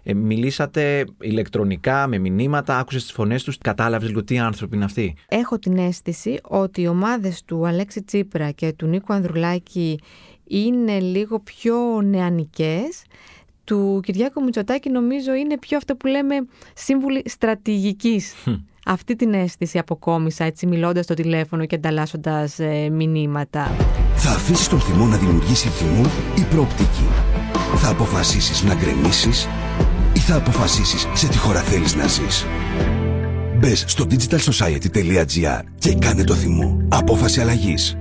Ε, 0.03 0.15
μιλήσατε 0.15 1.05
ηλεκτρονικά, 1.21 2.07
με 2.07 2.19
μηνύματα, 2.19 2.79
άκουσες 2.79 3.03
τις 3.03 3.13
φωνές 3.13 3.43
τους, 3.43 3.59
κατάλαβες 3.59 4.09
λίγο 4.09 4.25
τι 4.25 4.39
άνθρωποι 4.39 4.77
είναι 4.77 4.85
αυτοί; 4.85 5.15
Έχω 5.29 5.59
την 5.59 5.79
αίσθηση 5.79 6.39
ότι 6.43 6.81
οι 6.81 6.87
ομάδες 6.87 7.45
του 7.45 7.67
Αλέξη 7.67 8.03
Τσίπρα 8.03 8.51
και 8.51 8.73
του 8.73 8.87
Νίκου 8.87 9.13
Ανδρουλάκη 9.13 9.99
είναι 10.45 11.01
λίγο 11.01 11.41
πιο 11.41 12.03
νεανικές 12.03 13.05
του 13.65 14.01
Κυριάκου 14.03 14.45
Μητσοτάκη 14.45 14.91
νομίζω 14.91 15.35
είναι 15.35 15.59
πιο 15.59 15.77
αυτό 15.77 15.97
που 15.97 16.07
λέμε 16.07 16.35
σύμβουλοι 16.75 17.23
στρατηγικής 17.27 18.35
αυτή 18.85 19.17
την 19.17 19.35
αίσθηση 19.35 19.79
αποκόμισα 19.79 20.45
έτσι 20.45 20.67
μιλώντας 20.67 21.05
στο 21.05 21.15
τηλέφωνο 21.15 21.67
και 21.67 21.75
ανταλλάσσοντας 21.75 22.59
ε, 22.59 22.89
μηνύματα. 22.91 23.77
Θα 24.15 24.31
αφήσεις 24.31 24.69
τον 24.69 24.81
θυμό 24.81 25.07
να 25.07 25.17
δημιουργήσει 25.17 25.69
θυμό 25.69 26.03
ή 26.39 26.43
προοπτική. 26.51 27.09
Θα 27.77 27.91
αποφασίσεις 27.91 28.63
να 28.63 28.75
γκρεμίσεις 28.75 29.49
ή 30.15 30.19
θα 30.19 30.37
αποφασίσεις 30.37 31.09
σε 31.15 31.29
τι 31.29 31.39
χώρα 31.39 31.61
θέλεις 31.61 31.95
να 31.95 32.07
ζεις. 32.07 32.47
Μπες 33.59 33.85
στο 33.87 34.07
digitalsociety.gr 34.11 35.61
και 35.79 35.95
κάνε 35.95 36.25
το 36.25 36.35
θυμό. 36.35 36.87
Απόφαση 36.89 37.41
αλλαγής. 37.41 37.97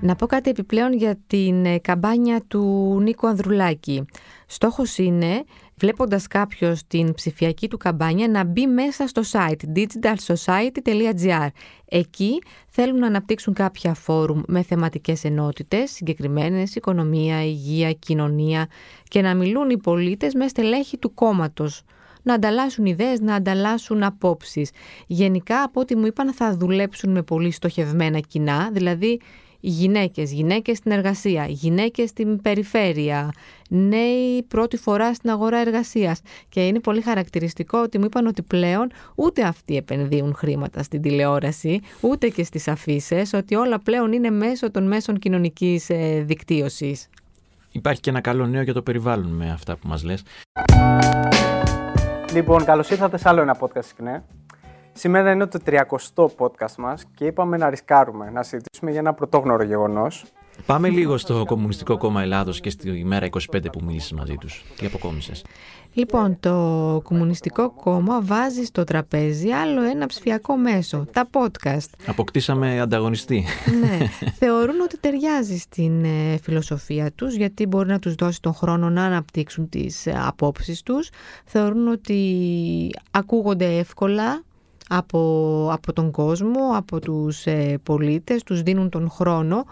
Να 0.00 0.14
πω 0.16 0.26
κάτι 0.26 0.50
επιπλέον 0.50 0.92
για 0.92 1.18
την 1.26 1.64
ε, 1.64 1.78
καμπάνια 1.78 2.42
του 2.48 2.96
Νίκο 3.02 3.26
Ανδρουλάκη. 3.26 4.04
Στόχος 4.46 4.98
είναι 4.98 5.44
βλέποντας 5.76 6.26
κάποιος 6.26 6.86
την 6.86 7.14
ψηφιακή 7.14 7.68
του 7.68 7.76
καμπάνια 7.76 8.28
να 8.28 8.44
μπει 8.44 8.66
μέσα 8.66 9.06
στο 9.06 9.22
site 9.32 9.76
digitalsociety.gr. 9.76 11.48
Εκεί 11.84 12.42
θέλουν 12.68 12.98
να 12.98 13.06
αναπτύξουν 13.06 13.54
κάποια 13.54 13.94
φόρουμ 13.94 14.40
με 14.46 14.62
θεματικές 14.62 15.24
ενότητες, 15.24 15.90
συγκεκριμένες, 15.90 16.74
οικονομία, 16.74 17.44
υγεία, 17.44 17.92
κοινωνία 17.92 18.66
και 19.08 19.22
να 19.22 19.34
μιλούν 19.34 19.70
οι 19.70 19.78
πολίτες 19.78 20.34
με 20.34 20.48
στελέχη 20.48 20.98
του 20.98 21.14
κόμματος 21.14 21.82
να 22.24 22.34
ανταλλάσσουν 22.34 22.86
ιδέες, 22.86 23.20
να 23.20 23.34
ανταλλάσσουν 23.34 24.02
απόψεις. 24.02 24.70
Γενικά, 25.06 25.62
από 25.62 25.80
ό,τι 25.80 25.96
μου 25.96 26.06
είπαν, 26.06 26.32
θα 26.32 26.56
δουλέψουν 26.56 27.10
με 27.10 27.22
πολύ 27.22 27.50
στοχευμένα 27.50 28.18
κοινά, 28.18 28.70
δηλαδή 28.72 29.20
γυναίκες, 29.68 30.32
γυναίκες 30.32 30.76
στην 30.76 30.92
εργασία, 30.92 31.46
γυναίκες 31.46 32.08
στην 32.08 32.40
περιφέρεια, 32.42 33.32
νέοι 33.68 34.42
πρώτη 34.48 34.76
φορά 34.76 35.14
στην 35.14 35.30
αγορά 35.30 35.58
εργασίας. 35.58 36.20
Και 36.48 36.66
είναι 36.66 36.80
πολύ 36.80 37.00
χαρακτηριστικό 37.00 37.78
ότι 37.78 37.98
μου 37.98 38.04
είπαν 38.04 38.26
ότι 38.26 38.42
πλέον 38.42 38.90
ούτε 39.14 39.42
αυτοί 39.42 39.76
επενδύουν 39.76 40.34
χρήματα 40.34 40.82
στην 40.82 41.02
τηλεόραση, 41.02 41.80
ούτε 42.00 42.28
και 42.28 42.44
στις 42.44 42.68
αφήσει, 42.68 43.22
ότι 43.34 43.54
όλα 43.54 43.78
πλέον 43.78 44.12
είναι 44.12 44.30
μέσω 44.30 44.70
των 44.70 44.86
μέσων 44.86 45.18
κοινωνικής 45.18 45.90
ε, 45.90 46.22
δικτύωσης. 46.26 47.08
Υπάρχει 47.72 48.00
και 48.00 48.10
ένα 48.10 48.20
καλό 48.20 48.46
νέο 48.46 48.62
για 48.62 48.74
το 48.74 48.82
περιβάλλον 48.82 49.30
με 49.30 49.50
αυτά 49.50 49.76
που 49.76 49.88
μας 49.88 50.04
λες. 50.04 50.22
Λοιπόν, 52.32 52.64
καλώς 52.64 52.90
ήρθατε 52.90 53.18
σε 53.18 53.28
άλλο 53.28 53.40
ένα 53.40 53.56
podcast 53.60 53.84
σκηνέ. 53.84 54.22
Σήμερα 54.96 55.30
είναι 55.30 55.46
το 55.46 55.58
30ο 55.66 56.26
podcast 56.38 56.74
μας 56.78 57.04
και 57.14 57.24
είπαμε 57.24 57.56
να 57.56 57.70
ρισκάρουμε, 57.70 58.30
να 58.30 58.42
συζητήσουμε 58.42 58.90
για 58.90 59.00
ένα 59.00 59.14
πρωτόγνωρο 59.14 59.62
γεγονός. 59.62 60.24
Πάμε 60.66 60.88
λίγο 60.88 61.16
στο 61.18 61.44
Κομμουνιστικό 61.46 61.96
Κόμμα 61.98 62.22
Ελλάδος 62.22 62.60
και 62.60 62.70
στη 62.70 63.04
μέρα 63.04 63.26
25 63.26 63.72
που 63.72 63.80
μίλησες 63.84 64.12
μαζί 64.12 64.34
τους. 64.34 64.64
Τι 64.76 64.86
αποκόμισες; 64.86 65.44
Λοιπόν, 65.92 66.36
το 66.40 66.50
Κομμουνιστικό 67.04 67.70
Κόμμα 67.70 68.22
βάζει 68.22 68.64
στο 68.64 68.84
τραπέζι 68.84 69.50
άλλο 69.50 69.82
ένα 69.82 70.06
ψηφιακό 70.06 70.56
μέσο, 70.56 71.06
τα 71.12 71.28
podcast. 71.32 71.88
Αποκτήσαμε 72.06 72.80
ανταγωνιστή. 72.80 73.44
ναι, 73.80 73.98
θεωρούν 74.40 74.80
ότι 74.80 74.98
ταιριάζει 74.98 75.58
στην 75.58 76.04
ε, 76.04 76.38
φιλοσοφία 76.42 77.12
τους, 77.12 77.34
γιατί 77.34 77.66
μπορεί 77.66 77.88
να 77.88 77.98
τους 77.98 78.14
δώσει 78.14 78.40
τον 78.40 78.54
χρόνο 78.54 78.90
να 78.90 79.04
αναπτύξουν 79.04 79.68
τις 79.68 80.06
ε, 80.06 80.14
απόψεις 80.26 80.82
τους. 80.82 81.08
Θεωρούν 81.44 81.88
ότι 81.88 82.90
ακούγονται 83.10 83.78
εύκολα, 83.78 84.42
από, 84.88 85.68
από 85.72 85.92
τον 85.92 86.10
κόσμο, 86.10 86.60
από 86.74 87.00
τους 87.00 87.46
ε, 87.46 87.78
πολίτες, 87.82 88.42
τους 88.42 88.62
δίνουν 88.62 88.88
τον 88.88 89.10
χρόνο 89.10 89.64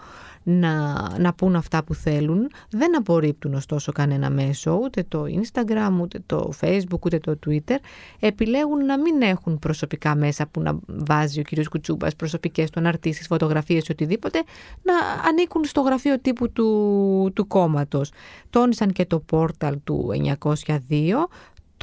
να, 0.43 0.93
να 1.19 1.33
πούν 1.33 1.55
αυτά 1.55 1.83
που 1.83 1.93
θέλουν. 1.93 2.49
Δεν 2.69 2.97
απορρίπτουν 2.97 3.53
ωστόσο 3.53 3.91
κανένα 3.91 4.29
μέσο, 4.29 4.79
ούτε 4.83 5.05
το 5.07 5.23
Instagram, 5.23 5.99
ούτε 6.01 6.19
το 6.25 6.53
Facebook, 6.61 6.99
ούτε 7.05 7.19
το 7.19 7.39
Twitter. 7.45 7.77
Επιλέγουν 8.19 8.85
να 8.85 8.99
μην 8.99 9.21
έχουν 9.21 9.59
προσωπικά 9.59 10.15
μέσα 10.15 10.47
που 10.47 10.61
να 10.61 10.79
βάζει 10.85 11.39
ο 11.39 11.43
κύριος 11.43 11.67
Κουτσούμπας, 11.67 12.15
προσωπικές 12.15 12.69
του 12.69 12.79
αναρτήσεις, 12.79 13.27
φωτογραφίες, 13.27 13.89
οτιδήποτε, 13.89 14.43
να 14.81 14.93
ανήκουν 15.29 15.65
στο 15.65 15.81
γραφείο 15.81 16.19
τύπου 16.19 16.51
του, 16.51 17.31
του 17.35 17.47
κόμματος. 17.47 18.11
Τόνισαν 18.49 18.91
και 18.91 19.05
το 19.05 19.19
πόρταλ 19.19 19.77
του 19.83 20.09
902, 20.13 21.27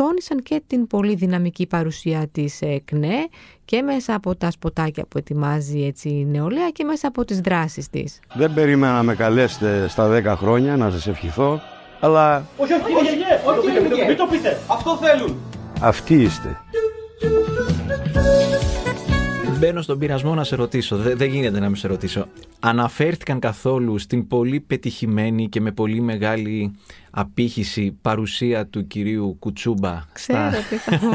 τόνισαν 0.02 0.42
και 0.42 0.62
την 0.66 0.86
πολύ 0.86 1.14
δυναμική 1.14 1.66
παρουσία 1.66 2.28
της 2.32 2.62
ΚΝΕ 2.84 3.28
και 3.64 3.82
μέσα 3.82 4.14
από 4.14 4.36
τα 4.36 4.50
σποτάκια 4.50 5.04
που 5.08 5.18
ετοιμάζει 5.18 5.84
έτσι 5.84 6.08
η 6.08 6.26
νεολαία 6.30 6.70
και 6.70 6.84
μέσα 6.84 7.08
από 7.08 7.24
τις 7.24 7.40
δράσεις 7.40 7.90
της. 7.90 8.20
Δεν 8.34 8.54
περίμενα 8.54 8.92
να 8.92 9.02
με 9.02 9.14
καλέσετε 9.14 9.88
στα 9.88 10.34
10 10.34 10.36
χρόνια 10.36 10.76
να 10.76 10.90
σας 10.90 11.06
ευχηθώ, 11.06 11.60
αλλά... 12.00 12.46
Όχι, 12.56 12.72
όχι, 12.72 12.82
όχι, 12.82 13.68
όχι, 13.68 14.06
μην 14.06 14.16
το 14.16 14.26
πείτε, 14.30 14.58
αυτό 14.66 14.96
θέλουν. 14.96 15.36
Αυτοί 15.80 16.14
είστε. 16.14 16.56
Μπαίνω 19.60 19.82
στον 19.82 19.98
πειρασμό 19.98 20.34
να 20.34 20.44
σε 20.44 20.56
ρωτήσω. 20.56 20.96
Δεν, 20.96 21.28
γίνεται 21.28 21.60
να 21.60 21.70
μη 21.70 21.76
σε 21.76 21.88
ρωτήσω. 21.88 22.26
Αναφέρθηκαν 22.60 23.38
καθόλου 23.38 23.98
στην 23.98 24.26
πολύ 24.26 24.60
πετυχημένη 24.60 25.48
και 25.48 25.60
με 25.60 25.72
πολύ 25.72 26.00
μεγάλη 26.00 26.72
απήχηση 27.10 27.98
παρουσία 28.02 28.66
του 28.66 28.86
κυρίου 28.86 29.36
Κουτσούμπα 29.38 30.04
στα, 30.14 30.52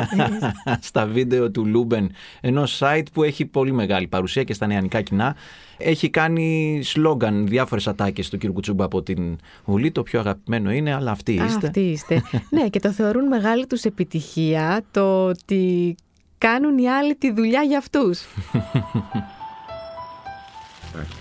στα 0.89 1.05
βίντεο 1.05 1.51
του 1.51 1.65
Luben, 1.65 2.11
ενός 2.41 2.81
site 2.83 3.05
που 3.13 3.23
έχει 3.23 3.45
πολύ 3.45 3.71
μεγάλη 3.71 4.07
παρουσία 4.07 4.43
και 4.43 4.53
στα 4.53 4.67
νεανικά 4.67 5.01
κοινά. 5.01 5.35
Έχει 5.77 6.09
κάνει 6.09 6.79
σλόγκαν 6.83 7.47
διάφορες 7.47 7.87
ατάκες 7.87 8.29
του 8.29 8.37
κύριου 8.37 8.53
Κουτσούμπα 8.53 8.85
από 8.85 9.01
την 9.01 9.37
Βουλή. 9.65 9.91
Το 9.91 10.03
πιο 10.03 10.19
αγαπημένο 10.19 10.71
είναι, 10.71 10.93
αλλά 10.93 11.11
αυτοί 11.11 11.33
είστε. 11.33 11.67
Αυτοί 11.67 11.79
είστε. 11.79 12.21
ναι, 12.49 12.69
και 12.69 12.79
το 12.79 12.91
θεωρούν 12.91 13.27
μεγάλη 13.27 13.67
τους 13.67 13.83
επιτυχία 13.83 14.83
το 14.91 15.25
ότι 15.25 15.95
κάνουν 16.37 16.77
οι 16.77 16.89
άλλοι 16.89 17.15
τη 17.15 17.31
δουλειά 17.31 17.61
για 17.61 17.77
αυτούς. 17.77 18.25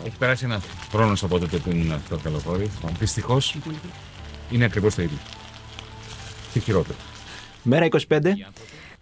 Έχει 0.04 0.16
περάσει 0.18 0.44
ένας 0.44 0.64
χρόνος 0.90 1.23
από 1.23 1.38
τότε 1.38 1.56
που 1.56 1.71
ήμουν 1.71 2.00
στο 2.06 2.16
καλοκόρι. 2.16 2.71
Δυστυχώς 2.99 3.56
είναι 4.50 4.64
ακριβώς 4.64 4.94
το 4.94 5.02
ίδιο. 5.02 5.18
Τι 6.52 6.61
χειρότερο. 6.61 6.99
Μέρα 7.62 7.87
25. 8.09 8.18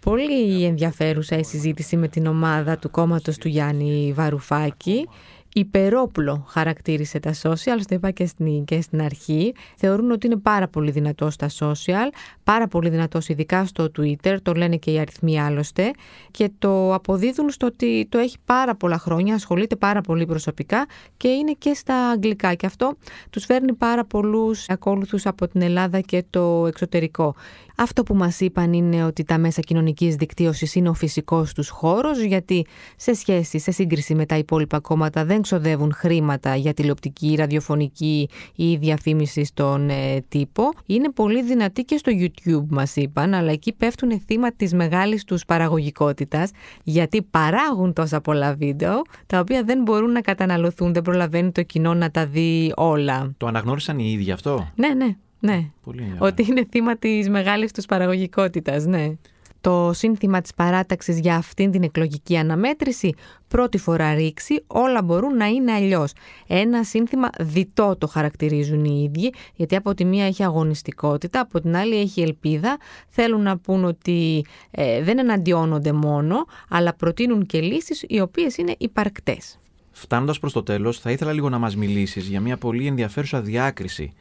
Πολύ 0.00 0.64
ενδιαφέρουσα 0.64 1.38
η 1.38 1.45
συζήτηση 1.45 1.97
με 1.97 2.09
την 2.09 2.26
ομάδα 2.26 2.78
του 2.78 2.90
κόμματος 2.90 3.38
του 3.38 3.49
Γιάννη 3.49 4.12
Βαρουφάκη 4.14 5.09
υπερόπλο 5.55 6.45
χαρακτήρισε 6.49 7.19
τα 7.21 7.33
social, 7.43 7.81
το 7.89 7.95
είπα 7.95 8.11
και 8.11 8.27
στην, 8.27 8.65
και 8.65 8.81
στην 8.81 9.03
αρχή. 9.03 9.55
Θεωρούν 9.77 10.11
ότι 10.11 10.27
είναι 10.27 10.37
πάρα 10.37 10.69
πολύ 10.69 10.91
δυνατός 10.91 11.35
στα 11.35 11.49
social, 11.59 12.09
πάρα 12.45 12.69
πολύ 12.69 12.89
δυνατός 12.89 13.29
ειδικά 13.29 13.65
στο 13.65 13.91
Twitter, 13.99 14.37
το 14.43 14.53
λένε 14.53 14.77
και 14.77 14.91
οι 14.91 14.99
αριθμοί 14.99 15.41
άλλωστε, 15.41 15.91
και 16.31 16.51
το 16.59 16.95
αποδίδουν 16.95 17.51
στο 17.51 17.67
ότι 17.67 18.07
το 18.09 18.19
έχει 18.19 18.37
πάρα 18.45 18.75
πολλά 18.75 18.99
χρόνια, 18.99 19.35
ασχολείται 19.35 19.77
πάρα 19.77 20.01
πολύ 20.01 20.27
προσωπικά 20.27 20.87
και 21.17 21.29
είναι 21.29 21.53
και 21.59 21.75
στα 21.75 22.09
αγγλικά. 22.09 22.55
Και 22.55 22.67
αυτό 22.67 22.97
τους 23.31 23.45
φέρνει 23.45 23.73
πάρα 23.73 24.05
πολλούς 24.05 24.69
ακόλουθους 24.69 25.27
από 25.27 25.49
την 25.49 25.63
Ελλάδα 25.63 26.01
και 26.01 26.25
το 26.31 26.67
εξωτερικό. 26.67 27.35
Αυτό 27.77 28.03
που 28.03 28.15
μας 28.15 28.41
είπαν 28.41 28.73
είναι 28.73 29.05
ότι 29.05 29.25
τα 29.25 29.39
μέσα 29.39 29.61
κοινωνικής 29.61 30.15
δικτύωσης 30.15 30.75
είναι 30.75 30.89
ο 30.89 30.95
φυσικός 30.95 31.53
τους 31.53 31.69
χώρος 31.69 32.21
γιατί 32.21 32.67
σε 32.97 33.15
σχέση, 33.15 33.59
σε 33.59 33.71
σύγκριση 33.71 34.15
με 34.15 34.27
τα 34.27 34.37
υπόλοιπα 34.37 34.81
κόμματα 34.81 35.25
δεν 35.25 35.42
ξοδεύουν 35.43 35.93
χρήματα 35.93 36.57
για 36.57 36.75
τηλεοπτική, 36.75 37.35
ραδιοφωνική 37.39 38.29
ή 38.55 38.77
διαφήμιση 38.77 39.45
στον 39.45 39.91
ε, 39.91 40.25
τύπο. 40.29 40.71
Είναι 40.87 41.11
πολύ 41.11 41.43
δυνατοί 41.43 41.83
και 41.83 41.97
στο 41.97 42.13
YouTube 42.15 42.67
μας 42.69 42.97
είπαν, 42.97 43.35
αλλά 43.35 43.53
εκεί 43.53 43.73
πέφτουν 43.73 44.21
θύμα 44.27 44.53
της 44.53 44.75
μεγάλης 44.75 45.25
τους 45.25 45.45
παραγωγικότητας 45.45 46.51
γιατί 46.83 47.23
παράγουν 47.23 47.93
τόσα 47.93 48.21
πολλά 48.21 48.55
βίντεο 48.55 49.03
τα 49.27 49.39
οποία 49.39 49.63
δεν 49.63 49.83
μπορούν 49.83 50.13
να 50.13 50.21
καταναλωθούν, 50.21 50.93
δεν 50.93 51.03
προλαβαίνει 51.03 51.53
το 51.53 51.63
κοινό 51.63 51.95
να 51.95 52.11
τα 52.11 52.27
δει 52.27 52.73
όλα. 52.77 53.35
Το 53.37 53.47
αναγνώρισαν 53.47 53.99
οι 53.99 54.11
ίδιοι 54.13 54.31
αυτό; 54.31 54.71
Ναι, 54.75 54.89
ναι. 54.89 55.17
Ναι, 55.45 55.71
Πολύ 55.85 56.15
ότι 56.19 56.47
είναι 56.49 56.67
θύμα 56.71 56.97
της 56.97 57.29
μεγάλης 57.29 57.73
τους 57.73 57.87
παραγωγικότητας, 57.87 58.85
ναι. 58.85 59.13
Το 59.62 59.90
σύνθημα 59.95 60.40
της 60.40 60.54
παράταξης 60.54 61.19
για 61.19 61.37
αυτήν 61.37 61.71
την 61.71 61.83
εκλογική 61.83 62.37
αναμέτρηση 62.37 63.14
πρώτη 63.49 63.78
φορά 63.78 64.14
ρίξει, 64.14 64.64
όλα 64.66 65.02
μπορούν 65.02 65.37
να 65.37 65.47
είναι 65.47 65.73
αλλιώς. 65.73 66.12
Ένα 66.47 66.85
σύνθημα 66.85 67.31
διτό 67.40 67.97
το 67.99 68.07
χαρακτηρίζουν 68.07 68.85
οι 68.85 69.11
ίδιοι, 69.11 69.35
γιατί 69.54 69.76
από 69.76 69.95
τη 69.95 70.04
μία 70.04 70.26
έχει 70.26 70.45
αγωνιστικότητα, 70.45 71.40
από 71.40 71.61
την 71.61 71.76
άλλη 71.76 72.00
έχει 72.00 72.23
ελπίδα. 72.23 72.76
Θέλουν 73.09 73.42
να 73.42 73.59
πούν 73.59 73.85
ότι 73.85 74.45
ε, 74.71 75.02
δεν 75.02 75.19
εναντιώνονται 75.19 75.92
μόνο, 75.92 76.37
αλλά 76.69 76.95
προτείνουν 76.95 77.47
και 77.47 77.61
λύσεις 77.61 78.04
οι 78.09 78.21
οποίες 78.21 78.57
είναι 78.57 78.75
υπαρκτές. 78.78 79.59
Φτάνοντας 79.90 80.38
προς 80.38 80.52
το 80.52 80.62
τέλος, 80.62 80.99
θα 80.99 81.11
ήθελα 81.11 81.33
λίγο 81.33 81.49
να 81.49 81.59
μας 81.59 81.76
μιλήσεις 81.76 82.26
για 82.26 82.40
μια 82.40 82.57
πολύ 82.57 82.87
ενδιαφέρουσα 82.87 83.40
διάκριση 83.40 84.12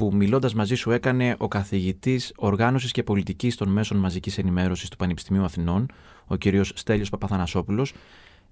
που 0.00 0.10
μιλώντας 0.12 0.54
μαζί 0.54 0.74
σου 0.74 0.90
έκανε 0.90 1.34
ο 1.38 1.48
καθηγητής 1.48 2.32
Οργάνωσης 2.36 2.92
και 2.92 3.02
Πολιτικής 3.02 3.56
των 3.56 3.68
Μέσων 3.68 3.98
Μαζικής 3.98 4.38
Ενημέρωσης 4.38 4.88
του 4.88 4.96
Πανεπιστημίου 4.96 5.44
Αθηνών, 5.44 5.86
ο 6.26 6.36
κ. 6.36 6.42
Στέλιος 6.74 7.08
Παπαθανασόπουλος, 7.08 7.92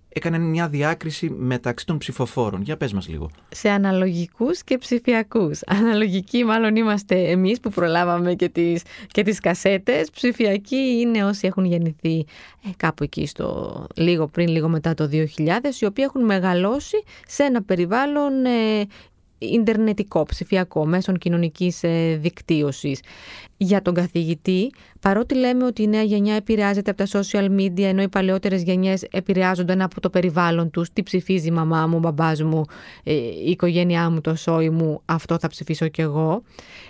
έκανε 0.09 0.39
μια 0.39 0.69
διάκριση 0.69 1.31
μεταξύ 1.31 1.87
των 1.87 1.99
ψηφοφόρων. 1.99 2.63
Για 2.63 2.77
πες 2.77 2.93
μας 2.93 3.09
λίγο. 3.09 3.31
Σε 3.49 3.69
αναλογικούς 3.69 4.63
και 4.63 4.79
ψηφιακούς. 4.79 5.61
Αναλογικοί 5.67 6.45
μάλλον 6.45 6.77
είμαστε 6.77 7.31
εμείς 7.31 7.61
που 7.61 7.71
προλάβαμε 7.71 8.35
και 8.35 8.49
τις, 8.49 8.83
και 9.07 9.23
τις 9.23 9.41
κασέτες. 9.41 10.11
Ψηφιακοί 10.11 10.77
είναι 10.77 11.25
όσοι 11.25 11.47
έχουν 11.47 11.65
γεννηθεί 11.65 12.27
ε, 12.65 12.69
κάπου 12.77 13.03
εκεί 13.03 13.27
στο 13.27 13.87
λίγο 13.95 14.27
πριν, 14.27 14.49
λίγο 14.49 14.69
μετά 14.69 14.95
το 14.95 15.09
2000, 15.13 15.17
οι 15.81 15.85
οποίοι 15.85 16.05
έχουν 16.09 16.25
μεγαλώσει 16.25 17.03
σε 17.27 17.43
ένα 17.43 17.63
περιβάλλον 17.63 18.45
ε, 18.45 18.87
ιντερνετικό, 19.39 20.23
ψηφιακό, 20.23 20.87
μέσων 20.87 21.19
κοινωνικής 21.19 21.83
ε, 21.83 22.19
δικτύωσης. 22.21 23.01
Για 23.61 23.83
τον 23.83 23.95
καθηγητή, 23.95 24.73
παρότι 25.01 25.35
λέμε 25.35 25.65
ότι 25.65 25.83
η 25.83 25.87
νέα 25.87 26.03
γενιά 26.03 26.35
επηρεάζεται 26.35 26.91
από 26.91 27.05
τα 27.05 27.21
social 27.21 27.49
media, 27.61 27.83
ενώ 27.83 28.03
οι 28.03 28.09
παλαιότερες 28.09 28.63
γενιές 28.63 29.03
επηρεάζονταν 29.11 29.83
από 29.83 30.01
το 30.01 30.11
περιβάλλον 30.11 30.71
τους, 30.71 30.93
τι 30.93 31.03
ψηφίζει 31.03 31.49
η 31.49 31.51
μαμά 31.51 31.87
μου, 31.87 31.97
ο 31.97 31.99
μπαμπάς 31.99 32.43
μου, 32.43 32.65
ε, 33.03 33.13
η 33.13 33.51
οικογένειά 33.51 34.11
μου, 34.11 34.21
το 34.21 34.35
σόι 34.35 34.71
μου, 34.71 35.01
αυτό 35.05 35.39
θα 35.39 35.49
ψηφίσω 35.49 35.89
κι 35.89 36.01
εγώ. 36.01 36.43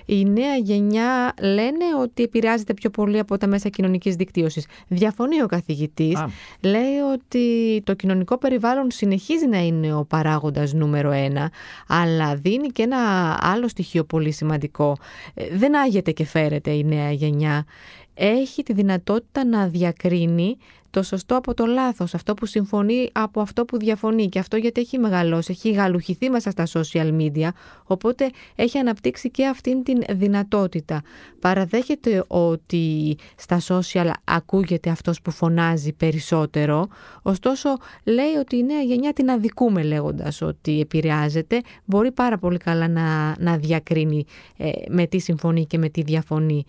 Η 0.07 0.25
νέα 0.25 0.57
γενιά 0.57 1.35
λένε 1.41 1.85
ότι 2.03 2.23
επηρεάζεται 2.23 2.75
πιο 2.75 2.91
πολύ 2.91 3.19
από 3.19 3.39
τα 3.39 3.47
μέσα 3.47 3.69
κοινωνικής 3.69 4.15
δικτύωσης. 4.15 4.67
Διαφωνεί 4.89 5.43
ο 5.43 5.47
καθηγητής. 5.47 6.25
Λέει 6.61 6.99
ότι 7.13 7.81
το 7.85 7.95
κοινωνικό 7.95 8.39
περιβάλλον 8.39 8.91
συνεχίζει 8.91 9.47
να 9.47 9.59
είναι 9.59 9.95
ο 9.95 10.05
παράγοντας 10.05 10.73
νούμερο 10.73 11.11
ένα, 11.11 11.51
αλλά 11.89 12.35
δίνει 12.35 12.69
και 12.69 12.83
ένα 12.83 12.99
άλλο 13.41 13.69
στοιχείο 13.69 14.05
πολύ 14.05 14.33
σημαντικό. 14.33 14.97
Ε, 15.35 15.45
δεν 15.57 15.77
άγεται 15.77 16.11
και 16.11 16.25
φέρεται 16.25 16.58
η 16.67 16.85
νέα 16.85 17.13
γενιά. 17.13 17.67
Έχει 18.15 18.63
τη 18.63 18.73
δυνατότητα 18.73 19.45
να 19.45 19.69
διακρίνει 19.69 20.57
το 20.91 21.03
σωστό 21.03 21.37
από 21.37 21.55
το 21.55 21.67
λάθος, 21.67 22.15
αυτό 22.15 22.35
που 22.35 22.47
συμφωνεί 22.47 23.11
από 23.13 23.41
αυτό 23.41 23.65
που 23.65 23.79
διαφωνεί 23.79 24.29
και 24.29 24.39
αυτό 24.39 24.57
γιατί 24.57 24.81
έχει 24.81 24.99
μεγαλώσει, 24.99 25.51
έχει 25.51 25.71
γαλουχηθεί 25.71 26.31
μέσα 26.31 26.51
στα 26.51 26.67
social 26.73 27.19
media, 27.21 27.49
οπότε 27.85 28.31
έχει 28.55 28.79
αναπτύξει 28.79 29.31
και 29.31 29.47
αυτήν 29.47 29.83
την 29.83 30.03
δυνατότητα. 30.11 31.03
Παραδέχεται 31.41 32.25
ότι 32.27 33.17
στα 33.37 33.61
social 33.69 34.11
ακούγεται 34.25 34.91
αυτός 34.91 35.21
που 35.21 35.31
φωνάζει 35.31 35.93
περισσότερο, 35.93 36.89
ωστόσο 37.23 37.69
λέει 38.05 38.35
ότι 38.41 38.57
η 38.57 38.63
νέα 38.63 38.81
γενιά 38.81 39.13
την 39.13 39.31
αδικούμε 39.31 39.83
λέγοντας 39.83 40.43
ότι 40.43 40.81
επηρεάζεται, 40.81 41.61
μπορεί 41.85 42.13
πάρα 42.13 42.39
πολύ 42.39 42.59
καλά 42.59 42.89
να, 42.89 43.37
να 43.39 43.57
διακρίνει 43.57 44.25
ε, 44.57 44.71
με 44.89 45.07
τι 45.07 45.19
συμφωνεί 45.19 45.67
και 45.67 45.79
με 45.79 45.89
τι 45.89 46.03
διαφωνεί. 46.03 46.65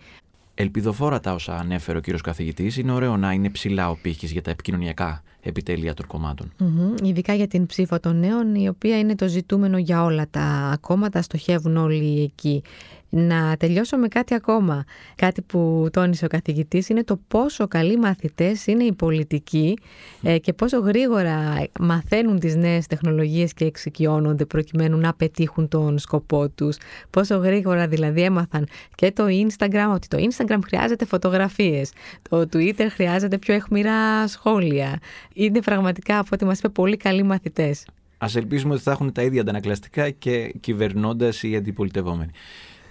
Ελπιδοφόρα 0.60 1.20
τα 1.20 1.32
όσα 1.32 1.56
ανέφερε 1.56 1.98
ο 1.98 2.00
κύριος 2.00 2.22
καθηγητής. 2.22 2.76
Είναι 2.76 2.92
ωραίο 2.92 3.16
να 3.16 3.32
είναι 3.32 3.50
ψηλά 3.50 3.90
ο 3.90 3.98
πύχης 4.02 4.32
για 4.32 4.42
τα 4.42 4.50
επικοινωνιακά 4.50 5.22
επιτέλεια 5.40 5.94
των 5.94 6.06
κομμάτων. 6.06 6.52
Mm-hmm. 6.60 7.04
Ειδικά 7.04 7.34
για 7.34 7.46
την 7.46 7.66
ψήφο 7.66 8.00
των 8.00 8.18
νέων, 8.18 8.54
η 8.54 8.68
οποία 8.68 8.98
είναι 8.98 9.14
το 9.14 9.28
ζητούμενο 9.28 9.78
για 9.78 10.04
όλα 10.04 10.26
τα 10.30 10.78
κόμματα, 10.80 11.22
στοχεύουν 11.22 11.76
όλοι 11.76 12.22
εκεί. 12.22 12.62
Να 13.10 13.56
τελειώσω 13.56 13.96
με 13.96 14.08
κάτι 14.08 14.34
ακόμα. 14.34 14.84
Κάτι 15.14 15.42
που 15.42 15.88
τόνισε 15.92 16.24
ο 16.24 16.28
καθηγητής 16.28 16.88
είναι 16.88 17.04
το 17.04 17.20
πόσο 17.28 17.68
καλοί 17.68 17.98
μαθητές 17.98 18.66
είναι 18.66 18.84
οι 18.84 18.92
πολιτικοί 18.92 19.78
ε, 20.22 20.38
και 20.38 20.52
πόσο 20.52 20.78
γρήγορα 20.78 21.66
μαθαίνουν 21.80 22.38
τις 22.38 22.56
νέες 22.56 22.86
τεχνολογίες 22.86 23.52
και 23.52 23.64
εξοικειώνονται 23.64 24.44
προκειμένου 24.44 24.98
να 24.98 25.14
πετύχουν 25.14 25.68
τον 25.68 25.98
σκοπό 25.98 26.48
τους. 26.48 26.76
Πόσο 27.10 27.36
γρήγορα 27.36 27.88
δηλαδή 27.88 28.22
έμαθαν 28.22 28.66
και 28.94 29.12
το 29.12 29.24
Instagram, 29.26 29.90
ότι 29.94 30.08
το 30.08 30.18
Instagram 30.18 30.58
χρειάζεται 30.66 31.04
φωτογραφίες, 31.04 31.92
το 32.28 32.40
Twitter 32.52 32.86
χρειάζεται 32.90 33.38
πιο 33.38 33.54
εχμηρά 33.54 34.28
σχόλια. 34.28 34.98
Είναι 35.34 35.60
πραγματικά 35.60 36.18
από 36.18 36.28
ό,τι 36.32 36.44
μας 36.44 36.58
είπε 36.58 36.68
πολύ 36.68 36.96
καλοί 36.96 37.22
μαθητές. 37.22 37.84
Ας 38.18 38.36
ελπίσουμε 38.36 38.74
ότι 38.74 38.82
θα 38.82 38.90
έχουν 38.90 39.12
τα 39.12 39.22
ίδια 39.22 39.40
αντανακλαστικά 39.40 40.10
και 40.10 40.54
κυβερνώντας 40.60 41.42
οι 41.42 41.56
αντιπολιτευόμενοι. 41.56 42.30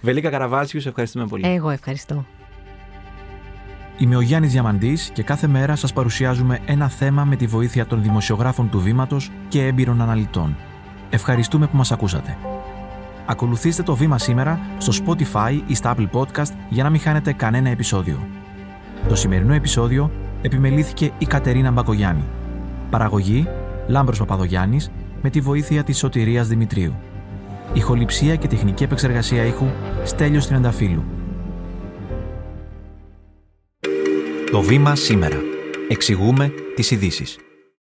Βελίκα 0.02 0.30
Καραβάσιου, 0.30 0.82
σε 0.82 0.90
ευχαριστούμε 0.90 1.26
πολύ. 1.26 1.48
Εγώ 1.48 1.70
ευχαριστώ. 1.70 2.26
Είμαι 3.98 4.16
ο 4.16 4.22
Γιάννης 4.22 4.52
Διαμαντής 4.52 5.10
και 5.14 5.24
κάθε 5.24 5.48
μέρα 5.48 5.76
σας 5.76 5.94
παρουσιάζουμε 5.94 6.60
ένα 6.66 6.90
θέμα 6.90 7.24
με 7.24 7.36
τη 7.36 7.46
βοήθεια 7.46 7.86
των 7.86 8.02
δημοσιογράφων 8.02 8.70
του 8.70 8.80
Βήματος 8.80 9.32
και 9.48 9.66
έμπειρων 9.66 10.02
αναλυτών. 10.02 10.56
Ευχαριστούμε 11.10 11.68
που 11.68 11.78
μας 11.78 11.92
ακούσατε. 11.92 12.38
Ακολουθήστε 13.26 13.84
το 13.84 13.96
Βήμα 13.96 14.18
σήμερα 14.18 14.60
στο 14.78 15.04
Spotify 15.06 15.62
ή 15.68 15.76
στα 15.76 15.96
Apple 15.96 16.10
Podcast 16.12 16.52
για 16.70 16.84
να 16.84 16.90
μην 16.90 17.00
χάνετε 17.00 17.34
κανένα 17.34 17.70
επεισόδιο. 17.70 18.28
Το 19.08 19.16
σημερινό 19.16 19.54
επεισόδιο 19.54 20.12
επιμελήθηκε 20.42 21.12
η 21.18 21.26
Κατερίνα 21.26 21.72
Μπακογιάννη. 21.72 22.24
Παραγωγή 22.90 23.48
Λάμπρος 23.88 24.18
Παπαδογιάννης 24.18 24.92
με 25.22 25.30
τη 25.30 25.42
βοήθεια 25.42 25.84
της 25.84 25.98
Σωτηρίας 25.98 26.48
Δημητρίου. 26.48 26.96
Ηχοληψία 27.74 28.36
και 28.36 28.48
τεχνική 28.48 28.84
επεξεργασία 28.84 29.44
ήχου 29.44 29.68
Στέλιος 30.04 30.48
Τριανταφύλου. 30.48 31.04
Το 34.52 34.62
βήμα 34.62 34.96
σήμερα. 34.96 35.38
Εξηγούμε 35.90 36.54
τις 36.76 36.92
ειδήσεις. 36.92 37.38